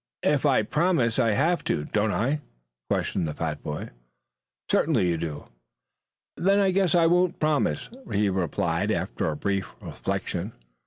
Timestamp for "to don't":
1.65-2.09